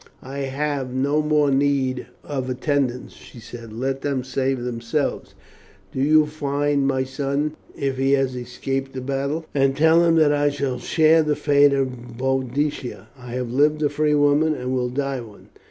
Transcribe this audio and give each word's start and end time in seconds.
'I 0.23 0.37
have 0.39 0.91
no 0.91 1.21
more 1.21 1.51
need 1.51 2.07
of 2.23 2.49
attendants,' 2.49 3.13
she 3.13 3.39
said; 3.39 3.71
'let 3.71 4.01
them 4.01 4.23
save 4.23 4.61
themselves. 4.63 5.35
Do 5.91 6.01
you 6.01 6.25
find 6.25 6.87
my 6.87 7.03
son 7.03 7.55
if 7.77 7.97
he 7.97 8.13
has 8.13 8.35
escaped 8.35 8.93
the 8.93 9.01
battle, 9.01 9.45
and 9.53 9.77
tell 9.77 10.03
him 10.03 10.15
that 10.15 10.33
I 10.33 10.49
shall 10.49 10.79
share 10.79 11.21
the 11.21 11.35
fate 11.35 11.73
of 11.73 12.17
Boadicea. 12.17 13.09
I 13.15 13.33
have 13.33 13.51
lived 13.53 13.83
a 13.83 13.89
free 13.89 14.15
woman, 14.15 14.55
and 14.55 14.73
will 14.73 14.89
die 14.89 15.21
one. 15.21 15.49